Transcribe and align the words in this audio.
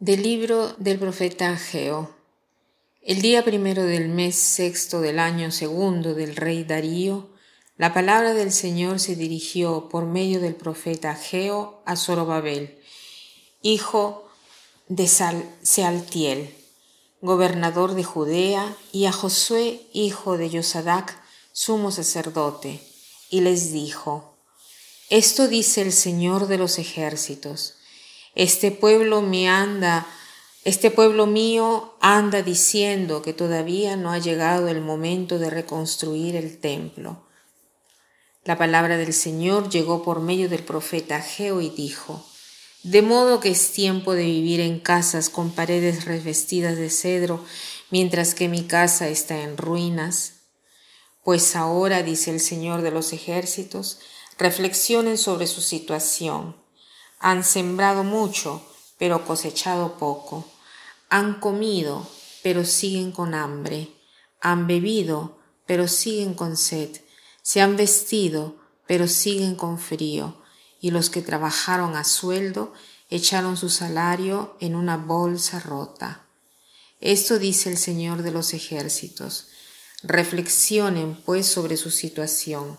Del 0.00 0.22
libro 0.22 0.76
del 0.78 0.96
profeta 0.96 1.50
Ageo. 1.50 2.14
El 3.02 3.20
día 3.20 3.44
primero 3.44 3.82
del 3.82 4.08
mes 4.08 4.36
sexto 4.36 5.00
del 5.00 5.18
año 5.18 5.50
segundo 5.50 6.14
del 6.14 6.36
rey 6.36 6.62
Darío, 6.62 7.30
la 7.76 7.92
palabra 7.92 8.32
del 8.32 8.52
Señor 8.52 9.00
se 9.00 9.16
dirigió 9.16 9.88
por 9.88 10.06
medio 10.06 10.40
del 10.40 10.54
profeta 10.54 11.10
Ageo 11.10 11.82
a 11.84 11.96
Zorobabel, 11.96 12.78
hijo 13.60 14.30
de 14.86 15.08
Sealtiel, 15.08 16.54
gobernador 17.20 17.94
de 17.94 18.04
Judea, 18.04 18.76
y 18.92 19.06
a 19.06 19.12
Josué, 19.12 19.80
hijo 19.92 20.38
de 20.38 20.48
Yosadac, 20.48 21.20
sumo 21.50 21.90
sacerdote, 21.90 22.80
y 23.30 23.40
les 23.40 23.72
dijo, 23.72 24.38
Esto 25.10 25.48
dice 25.48 25.82
el 25.82 25.90
Señor 25.90 26.46
de 26.46 26.58
los 26.58 26.78
ejércitos, 26.78 27.77
este 28.34 28.70
pueblo 28.70 29.22
me 29.22 29.48
anda, 29.48 30.06
este 30.64 30.90
pueblo 30.90 31.26
mío 31.26 31.94
anda 32.00 32.42
diciendo 32.42 33.22
que 33.22 33.32
todavía 33.32 33.96
no 33.96 34.12
ha 34.12 34.18
llegado 34.18 34.68
el 34.68 34.80
momento 34.80 35.38
de 35.38 35.50
reconstruir 35.50 36.36
el 36.36 36.58
templo. 36.58 37.24
La 38.44 38.56
palabra 38.56 38.96
del 38.96 39.12
Señor 39.12 39.68
llegó 39.68 40.02
por 40.02 40.20
medio 40.20 40.48
del 40.48 40.62
profeta 40.62 41.20
Geo 41.20 41.60
y 41.60 41.70
dijo, 41.70 42.24
de 42.82 43.02
modo 43.02 43.40
que 43.40 43.50
es 43.50 43.72
tiempo 43.72 44.14
de 44.14 44.24
vivir 44.24 44.60
en 44.60 44.78
casas 44.78 45.30
con 45.30 45.50
paredes 45.50 46.04
revestidas 46.04 46.76
de 46.76 46.90
cedro, 46.90 47.44
mientras 47.90 48.34
que 48.34 48.48
mi 48.48 48.64
casa 48.64 49.08
está 49.08 49.42
en 49.42 49.56
ruinas. 49.56 50.34
Pues 51.24 51.56
ahora, 51.56 52.02
dice 52.02 52.30
el 52.30 52.40
Señor 52.40 52.82
de 52.82 52.90
los 52.90 53.12
ejércitos, 53.12 53.98
reflexionen 54.38 55.18
sobre 55.18 55.46
su 55.46 55.60
situación 55.60 56.56
han 57.20 57.44
sembrado 57.44 58.04
mucho, 58.04 58.62
pero 58.98 59.24
cosechado 59.24 59.98
poco. 59.98 60.44
Han 61.08 61.40
comido, 61.40 62.08
pero 62.42 62.64
siguen 62.64 63.12
con 63.12 63.34
hambre. 63.34 63.90
Han 64.40 64.66
bebido, 64.66 65.38
pero 65.66 65.88
siguen 65.88 66.34
con 66.34 66.56
sed. 66.56 67.00
Se 67.42 67.60
han 67.60 67.76
vestido, 67.76 68.56
pero 68.86 69.08
siguen 69.08 69.56
con 69.56 69.78
frío. 69.78 70.42
Y 70.80 70.90
los 70.90 71.10
que 71.10 71.22
trabajaron 71.22 71.96
a 71.96 72.04
sueldo 72.04 72.72
echaron 73.10 73.56
su 73.56 73.68
salario 73.68 74.56
en 74.60 74.76
una 74.76 74.96
bolsa 74.96 75.58
rota. 75.60 76.26
Esto 77.00 77.38
dice 77.38 77.70
el 77.70 77.78
Señor 77.78 78.22
de 78.22 78.32
los 78.32 78.54
ejércitos. 78.54 79.48
Reflexionen 80.02 81.20
pues 81.24 81.46
sobre 81.46 81.76
su 81.76 81.90
situación. 81.90 82.78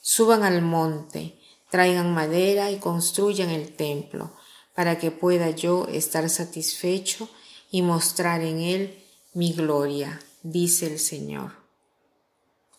Suban 0.00 0.44
al 0.44 0.62
monte 0.62 1.39
traigan 1.70 2.14
madera 2.14 2.70
y 2.70 2.78
construyan 2.78 3.50
el 3.50 3.72
templo, 3.74 4.32
para 4.74 4.98
que 4.98 5.10
pueda 5.10 5.50
yo 5.50 5.86
estar 5.88 6.28
satisfecho 6.30 7.28
y 7.70 7.82
mostrar 7.82 8.42
en 8.42 8.60
él 8.60 8.98
mi 9.34 9.52
gloria, 9.52 10.20
dice 10.42 10.86
el 10.86 10.98
Señor. 10.98 11.52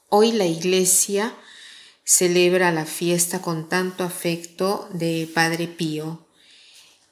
Hoy 0.10 0.34
la 0.34 0.46
iglesia 0.46 1.34
celebra 2.04 2.72
la 2.72 2.86
fiesta 2.86 3.42
con 3.42 3.70
tanto 3.70 4.04
afecto 4.04 4.90
de 4.92 5.30
Padre 5.34 5.68
Pío. 5.68 6.26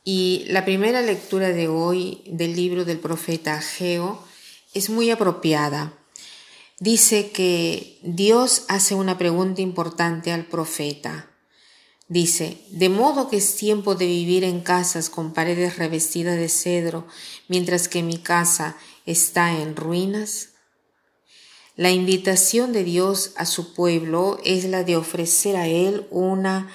Y 0.03 0.45
la 0.47 0.65
primera 0.65 1.01
lectura 1.01 1.49
de 1.49 1.69
hoy 1.69 2.21
del 2.25 2.55
libro 2.55 2.83
del 2.83 2.99
profeta 2.99 3.55
Ageo 3.55 4.21
es 4.73 4.89
muy 4.89 5.11
apropiada. 5.11 5.93
Dice 6.79 7.31
que 7.31 7.99
Dios 8.01 8.63
hace 8.67 8.95
una 8.95 9.17
pregunta 9.17 9.61
importante 9.61 10.31
al 10.31 10.45
profeta. 10.45 11.28
Dice, 12.09 12.57
de 12.71 12.89
modo 12.89 13.29
que 13.29 13.37
es 13.37 13.55
tiempo 13.55 13.93
de 13.93 14.07
vivir 14.07 14.43
en 14.43 14.61
casas 14.61 15.11
con 15.11 15.31
paredes 15.31 15.77
revestidas 15.77 16.37
de 16.37 16.49
cedro, 16.49 17.05
mientras 17.47 17.87
que 17.87 18.01
mi 18.01 18.17
casa 18.17 18.75
está 19.05 19.61
en 19.61 19.75
ruinas. 19.75 20.49
La 21.75 21.91
invitación 21.91 22.73
de 22.73 22.83
Dios 22.83 23.33
a 23.35 23.45
su 23.45 23.75
pueblo 23.75 24.39
es 24.43 24.65
la 24.65 24.83
de 24.83 24.97
ofrecer 24.97 25.55
a 25.55 25.67
Él 25.67 26.07
una 26.09 26.71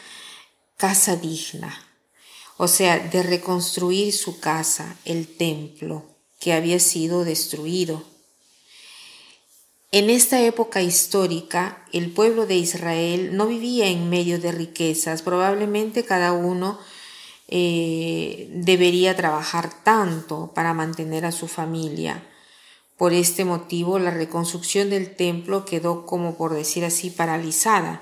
casa 0.76 1.16
digna, 1.16 1.84
o 2.56 2.68
sea, 2.68 3.00
de 3.00 3.24
reconstruir 3.24 4.12
su 4.12 4.38
casa, 4.38 4.96
el 5.04 5.26
templo, 5.26 6.16
que 6.38 6.52
había 6.52 6.78
sido 6.78 7.24
destruido. 7.24 8.13
En 9.94 10.10
esta 10.10 10.40
época 10.40 10.82
histórica, 10.82 11.86
el 11.92 12.10
pueblo 12.10 12.46
de 12.46 12.56
Israel 12.56 13.36
no 13.36 13.46
vivía 13.46 13.86
en 13.86 14.10
medio 14.10 14.40
de 14.40 14.50
riquezas, 14.50 15.22
probablemente 15.22 16.04
cada 16.04 16.32
uno 16.32 16.80
eh, 17.46 18.48
debería 18.50 19.14
trabajar 19.14 19.70
tanto 19.84 20.50
para 20.52 20.74
mantener 20.74 21.24
a 21.24 21.30
su 21.30 21.46
familia. 21.46 22.28
Por 22.96 23.12
este 23.12 23.44
motivo, 23.44 24.00
la 24.00 24.10
reconstrucción 24.10 24.90
del 24.90 25.14
templo 25.14 25.64
quedó, 25.64 26.06
como 26.06 26.36
por 26.36 26.54
decir 26.54 26.84
así, 26.84 27.10
paralizada. 27.10 28.00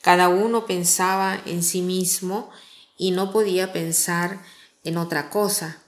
Cada 0.00 0.28
uno 0.28 0.64
pensaba 0.64 1.42
en 1.44 1.64
sí 1.64 1.82
mismo 1.82 2.50
y 2.96 3.10
no 3.10 3.32
podía 3.32 3.72
pensar 3.72 4.44
en 4.84 4.98
otra 4.98 5.28
cosa. 5.28 5.82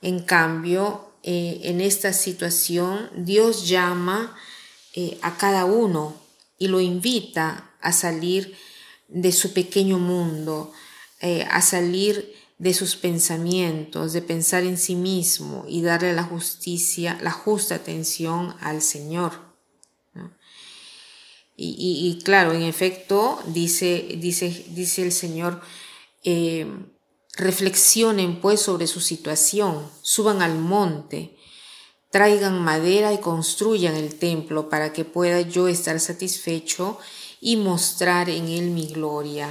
En 0.00 0.22
cambio, 0.22 1.07
eh, 1.22 1.60
en 1.64 1.80
esta 1.80 2.12
situación, 2.12 3.10
Dios 3.16 3.68
llama 3.68 4.36
eh, 4.94 5.18
a 5.22 5.36
cada 5.36 5.64
uno 5.64 6.14
y 6.58 6.68
lo 6.68 6.80
invita 6.80 7.70
a 7.80 7.92
salir 7.92 8.56
de 9.08 9.32
su 9.32 9.52
pequeño 9.52 9.98
mundo, 9.98 10.72
eh, 11.20 11.46
a 11.50 11.60
salir 11.62 12.34
de 12.58 12.74
sus 12.74 12.96
pensamientos, 12.96 14.12
de 14.12 14.22
pensar 14.22 14.64
en 14.64 14.78
sí 14.78 14.94
mismo 14.94 15.64
y 15.68 15.82
darle 15.82 16.12
la 16.12 16.24
justicia, 16.24 17.18
la 17.22 17.30
justa 17.30 17.76
atención 17.76 18.54
al 18.60 18.82
Señor. 18.82 19.48
Y, 21.60 22.20
claro, 22.22 22.52
en 22.52 22.62
efecto, 22.62 23.42
dice, 23.46 24.16
dice, 24.20 24.64
dice 24.68 25.02
el 25.02 25.10
Señor, 25.10 25.60
Reflexionen 27.38 28.40
pues 28.40 28.60
sobre 28.60 28.88
su 28.88 29.00
situación, 29.00 29.88
suban 30.02 30.42
al 30.42 30.58
monte, 30.58 31.38
traigan 32.10 32.60
madera 32.60 33.12
y 33.12 33.18
construyan 33.18 33.94
el 33.94 34.16
templo 34.16 34.68
para 34.68 34.92
que 34.92 35.04
pueda 35.04 35.40
yo 35.42 35.68
estar 35.68 36.00
satisfecho 36.00 36.98
y 37.40 37.56
mostrar 37.56 38.28
en 38.28 38.48
él 38.48 38.70
mi 38.70 38.88
gloria. 38.88 39.48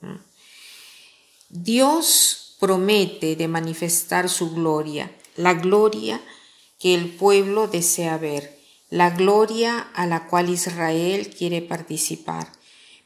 ¿Mm? 0.00 0.18
Dios 1.48 2.56
promete 2.60 3.34
de 3.34 3.48
manifestar 3.48 4.28
su 4.28 4.54
gloria, 4.54 5.10
la 5.36 5.54
gloria 5.54 6.20
que 6.78 6.94
el 6.94 7.08
pueblo 7.08 7.66
desea 7.66 8.18
ver, 8.18 8.56
la 8.88 9.10
gloria 9.10 9.80
a 9.94 10.06
la 10.06 10.28
cual 10.28 10.48
Israel 10.48 11.34
quiere 11.36 11.60
participar. 11.60 12.52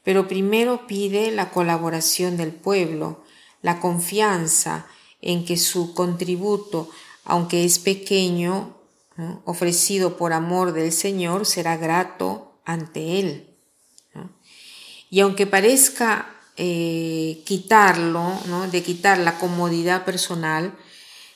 Pero 0.05 0.29
primero 0.29 0.87
pide 0.87 1.31
la 1.31 1.51
colaboración 1.51 2.37
del 2.37 2.53
pueblo, 2.53 3.25
la 3.63 3.81
confianza 3.81 4.87
en 5.21 5.45
que 5.45 5.57
su 5.57 5.95
contributo, 5.95 6.89
aunque 7.25 7.65
es 7.65 7.79
pequeño, 7.79 8.77
ofrecido 9.45 10.17
por 10.17 10.33
amor 10.33 10.73
del 10.73 10.93
Señor, 10.93 11.45
será 11.45 11.77
grato 11.77 12.61
ante 12.65 13.19
Él. 13.19 13.57
Y 15.11 15.21
aunque 15.21 15.47
parezca 15.47 16.29
eh, 16.57 17.43
quitarlo, 17.47 18.33
de 18.71 18.83
quitar 18.83 19.19
la 19.19 19.39
comodidad 19.39 20.05
personal, 20.05 20.77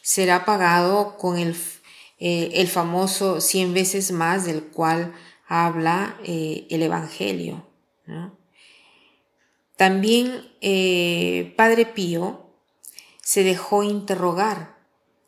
será 0.03 0.45
pagado 0.45 1.17
con 1.17 1.39
el, 1.39 1.57
eh, 2.19 2.51
el 2.55 2.69
famoso 2.69 3.41
cien 3.41 3.73
veces 3.73 4.13
más 4.13 4.45
del 4.45 4.65
cual 4.65 5.15
habla 5.47 6.17
eh, 6.25 6.67
el 6.71 6.83
Evangelio. 6.83 7.67
También 9.83 10.49
eh, 10.61 11.55
Padre 11.57 11.87
Pío 11.87 12.55
se 13.21 13.43
dejó 13.43 13.83
interrogar 13.83 14.79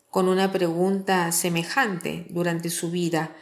con 0.09 0.29
una 0.29 0.53
pregunta 0.53 1.29
semejante 1.33 2.25
durante 2.29 2.69
su 2.69 2.89
vida. 2.89 3.35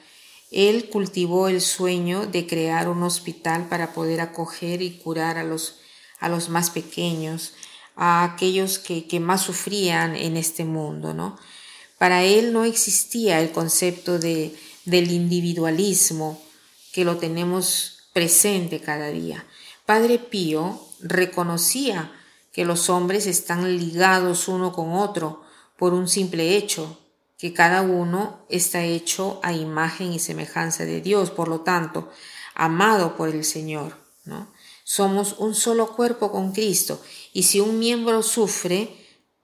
Él 0.49 0.89
cultivó 0.89 1.49
el 1.49 1.61
sueño 1.61 2.25
de 2.25 2.47
crear 2.47 2.89
un 2.89 3.03
hospital 3.03 3.69
para 3.69 3.93
poder 3.93 4.21
acoger 4.21 4.81
y 4.81 4.97
curar 4.97 5.37
a 5.37 5.43
los, 5.43 5.81
a 6.19 6.29
los 6.29 6.49
más 6.49 6.71
pequeños, 6.71 7.53
a 7.95 8.23
aquellos 8.23 8.79
que, 8.79 9.05
que 9.05 9.19
más 9.19 9.41
sufrían 9.41 10.15
en 10.15 10.35
este 10.35 10.65
mundo, 10.65 11.13
¿no? 11.13 11.37
Para 11.99 12.23
él 12.23 12.53
no 12.53 12.65
existía 12.65 13.39
el 13.39 13.51
concepto 13.51 14.17
de, 14.17 14.57
del 14.85 15.11
individualismo 15.11 16.41
que 16.91 17.05
lo 17.05 17.17
tenemos 17.17 18.09
presente 18.13 18.79
cada 18.79 19.09
día. 19.09 19.45
Padre 19.85 20.17
Pío 20.17 20.79
reconocía 21.01 22.11
que 22.53 22.65
los 22.65 22.89
hombres 22.89 23.27
están 23.27 23.77
ligados 23.77 24.47
uno 24.47 24.71
con 24.71 24.93
otro 24.93 25.43
por 25.77 25.93
un 25.93 26.07
simple 26.07 26.55
hecho, 26.55 26.99
que 27.37 27.51
cada 27.51 27.81
uno 27.81 28.45
está 28.47 28.83
hecho 28.85 29.39
a 29.43 29.51
imagen 29.51 30.13
y 30.13 30.19
semejanza 30.19 30.85
de 30.85 31.01
Dios, 31.01 31.31
por 31.31 31.49
lo 31.49 31.61
tanto, 31.61 32.09
amado 32.55 33.17
por 33.17 33.29
el 33.29 33.43
Señor. 33.43 33.97
¿no? 34.23 34.47
Somos 34.83 35.35
un 35.39 35.55
solo 35.55 35.95
cuerpo 35.95 36.31
con 36.31 36.53
Cristo 36.53 37.01
y 37.33 37.43
si 37.43 37.59
un 37.59 37.79
miembro 37.79 38.23
sufre, 38.23 38.95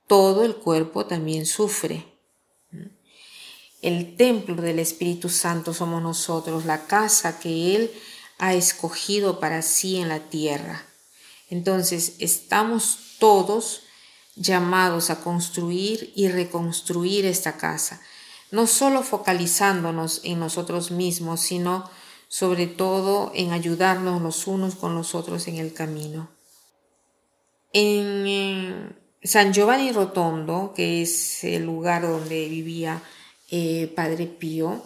todo 0.07 0.45
el 0.45 0.55
cuerpo 0.55 1.05
también 1.05 1.45
sufre. 1.45 2.05
El 3.81 4.15
templo 4.17 4.61
del 4.61 4.79
Espíritu 4.79 5.29
Santo 5.29 5.73
somos 5.73 6.01
nosotros, 6.01 6.65
la 6.65 6.85
casa 6.85 7.39
que 7.39 7.75
Él 7.75 7.91
ha 8.39 8.53
escogido 8.53 9.39
para 9.39 9.61
sí 9.61 9.97
en 9.97 10.09
la 10.09 10.29
tierra. 10.29 10.85
Entonces, 11.49 12.15
estamos 12.19 13.17
todos 13.19 13.83
llamados 14.35 15.09
a 15.09 15.21
construir 15.21 16.13
y 16.15 16.29
reconstruir 16.29 17.25
esta 17.25 17.57
casa, 17.57 18.01
no 18.51 18.65
solo 18.65 19.03
focalizándonos 19.03 20.21
en 20.23 20.39
nosotros 20.39 20.89
mismos, 20.89 21.41
sino 21.41 21.89
sobre 22.29 22.67
todo 22.67 23.31
en 23.35 23.51
ayudarnos 23.51 24.21
los 24.21 24.47
unos 24.47 24.75
con 24.75 24.95
los 24.95 25.13
otros 25.15 25.47
en 25.47 25.57
el 25.57 25.73
camino. 25.73 26.29
En 27.73 28.25
eh, 28.25 28.95
San 29.23 29.53
Giovanni 29.53 29.91
Rotondo, 29.91 30.73
que 30.75 31.01
es 31.01 31.43
el 31.43 31.65
lugar 31.65 32.03
donde 32.03 32.47
vivía 32.47 33.03
eh, 33.51 33.91
Padre 33.95 34.27
Pío, 34.27 34.83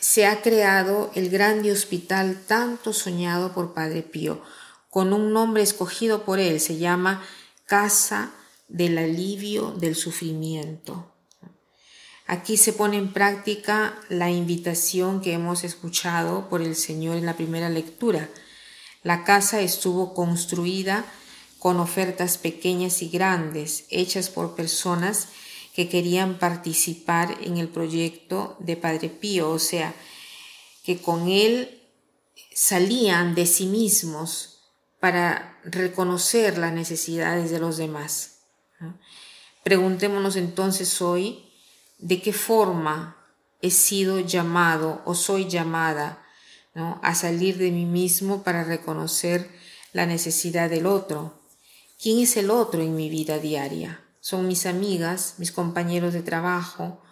se 0.00 0.26
ha 0.26 0.40
creado 0.40 1.12
el 1.14 1.28
grande 1.28 1.70
hospital 1.70 2.42
tanto 2.46 2.92
soñado 2.94 3.52
por 3.52 3.74
Padre 3.74 4.02
Pío, 4.02 4.42
con 4.88 5.12
un 5.12 5.32
nombre 5.32 5.62
escogido 5.62 6.24
por 6.24 6.40
él, 6.40 6.58
se 6.58 6.78
llama 6.78 7.22
Casa 7.66 8.32
del 8.66 8.96
Alivio 8.98 9.72
del 9.72 9.94
Sufrimiento. 9.94 11.12
Aquí 12.26 12.56
se 12.56 12.72
pone 12.72 12.96
en 12.96 13.12
práctica 13.12 13.94
la 14.08 14.30
invitación 14.30 15.20
que 15.20 15.34
hemos 15.34 15.64
escuchado 15.64 16.48
por 16.48 16.62
el 16.62 16.76
Señor 16.76 17.16
en 17.16 17.26
la 17.26 17.36
primera 17.36 17.68
lectura. 17.68 18.30
La 19.02 19.24
casa 19.24 19.60
estuvo 19.60 20.14
construida 20.14 21.04
con 21.58 21.78
ofertas 21.78 22.38
pequeñas 22.38 23.02
y 23.02 23.10
grandes, 23.10 23.84
hechas 23.90 24.30
por 24.30 24.54
personas 24.54 25.28
que 25.74 25.88
querían 25.88 26.38
participar 26.38 27.36
en 27.42 27.58
el 27.58 27.68
proyecto 27.68 28.56
de 28.58 28.76
Padre 28.76 29.08
Pío, 29.08 29.50
o 29.50 29.58
sea, 29.58 29.94
que 30.84 30.98
con 30.98 31.28
él 31.28 31.80
salían 32.54 33.34
de 33.34 33.46
sí 33.46 33.66
mismos 33.66 34.60
para 34.98 35.58
reconocer 35.64 36.58
las 36.58 36.72
necesidades 36.72 37.50
de 37.50 37.60
los 37.60 37.76
demás. 37.76 38.40
Preguntémonos 39.62 40.36
entonces 40.36 41.00
hoy, 41.00 41.46
de 41.98 42.20
qué 42.20 42.32
forma 42.32 43.16
he 43.62 43.70
sido 43.70 44.20
llamado 44.20 45.02
o 45.04 45.14
soy 45.14 45.48
llamada 45.48 46.24
a 46.74 47.14
salir 47.14 47.58
de 47.58 47.70
mí 47.70 47.84
mismo 47.84 48.42
para 48.42 48.64
reconocer 48.64 49.50
la 49.92 50.06
necesidad 50.06 50.70
del 50.70 50.86
otro. 50.86 51.40
¿Quién 52.00 52.20
es 52.20 52.36
el 52.36 52.50
otro 52.50 52.80
en 52.80 52.96
mi 52.96 53.10
vida 53.10 53.38
diaria? 53.38 54.02
Son 54.20 54.46
mis 54.46 54.66
amigas, 54.66 55.34
mis 55.38 55.52
compañeros 55.52 56.12
de 56.12 56.22
trabajo, 56.22 57.02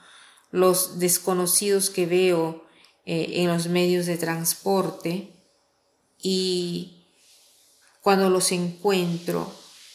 los 0.51 0.99
desconocidos 0.99 1.91
que 1.91 2.07
veo 2.07 2.65
eh, 3.05 3.43
en 3.43 3.49
los 3.49 3.67
medios 3.69 4.07
de 4.07 4.17
transporte 4.17 5.33
y 6.21 7.05
cuando 8.03 8.31
los 8.31 8.53
encuentro 8.53 9.53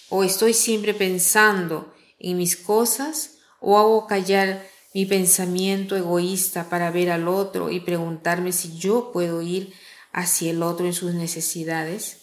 o 0.09 0.23
estoy 0.23 0.53
siempre 0.53 0.93
pensando 0.93 1.93
en 2.19 2.37
mis 2.37 2.55
cosas 2.55 3.37
o 3.59 3.77
hago 3.77 4.07
callar 4.07 4.67
mi 4.93 5.05
pensamiento 5.05 5.95
egoísta 5.95 6.69
para 6.69 6.91
ver 6.91 7.09
al 7.09 7.27
otro 7.27 7.71
y 7.71 7.79
preguntarme 7.79 8.51
si 8.51 8.77
yo 8.77 9.11
puedo 9.11 9.41
ir 9.41 9.73
hacia 10.11 10.51
el 10.51 10.61
otro 10.61 10.85
en 10.85 10.93
sus 10.93 11.13
necesidades? 11.13 12.17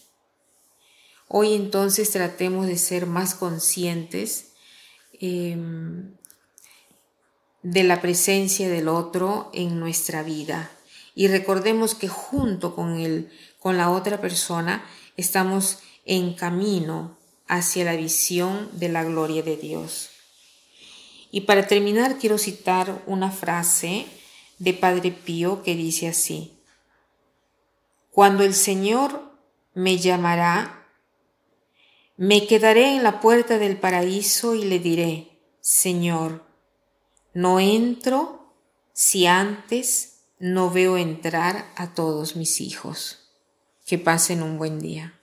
Hoy 1.26 1.54
entonces 1.54 2.10
tratemos 2.10 2.66
de 2.66 2.78
ser 2.78 3.06
más 3.06 3.34
conscientes 3.34 4.49
em, 5.20 6.16
de 7.62 7.84
la 7.84 8.00
presencia 8.00 8.68
del 8.68 8.88
otro 8.88 9.50
en 9.52 9.78
nuestra 9.78 10.22
vida 10.22 10.70
y 11.14 11.28
recordemos 11.28 11.94
que 11.94 12.08
junto 12.08 12.74
con 12.74 12.98
él, 12.98 13.30
con 13.58 13.76
la 13.76 13.90
otra 13.90 14.20
persona, 14.20 14.84
estamos 15.16 15.80
en 16.04 16.34
camino 16.34 17.18
hacia 17.46 17.84
la 17.84 17.96
visión 17.96 18.70
de 18.72 18.88
la 18.88 19.04
gloria 19.04 19.42
de 19.42 19.56
Dios. 19.56 20.10
Y 21.30 21.42
para 21.42 21.66
terminar 21.66 22.16
quiero 22.18 22.38
citar 22.38 23.02
una 23.06 23.30
frase 23.30 24.06
de 24.58 24.72
Padre 24.72 25.10
Pío 25.10 25.62
que 25.62 25.74
dice 25.74 26.08
así, 26.08 26.58
Cuando 28.10 28.42
el 28.42 28.54
Señor 28.54 29.32
me 29.74 29.98
llamará, 29.98 30.79
me 32.20 32.46
quedaré 32.46 32.96
en 32.96 33.02
la 33.02 33.18
puerta 33.18 33.56
del 33.56 33.78
paraíso 33.78 34.54
y 34.54 34.64
le 34.64 34.78
diré, 34.78 35.38
Señor, 35.62 36.44
no 37.32 37.60
entro 37.60 38.52
si 38.92 39.24
antes 39.24 40.18
no 40.38 40.70
veo 40.70 40.98
entrar 40.98 41.72
a 41.76 41.94
todos 41.94 42.36
mis 42.36 42.60
hijos. 42.60 43.30
Que 43.86 43.96
pasen 43.96 44.42
un 44.42 44.58
buen 44.58 44.80
día. 44.80 45.18